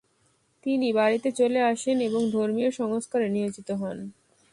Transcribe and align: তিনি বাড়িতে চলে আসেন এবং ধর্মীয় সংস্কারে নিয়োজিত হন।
তিনি 0.65 0.87
বাড়িতে 0.93 1.29
চলে 1.31 1.59
আসেন 1.71 1.97
এবং 2.01 2.21
ধর্মীয় 2.31 2.69
সংস্কারে 2.71 3.27
নিয়োজিত 3.29 3.69
হন। 3.81 3.97